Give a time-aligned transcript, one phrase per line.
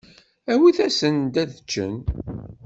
[0.51, 1.95] Awit-asent-d ad ččen.